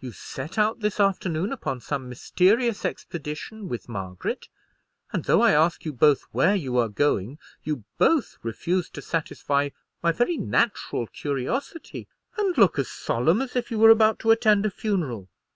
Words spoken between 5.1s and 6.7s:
and though I ask you both where